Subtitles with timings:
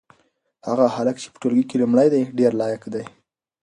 [0.67, 3.03] هغه هلک چې په ټولګي کې لومړی دی ډېر لایق دی.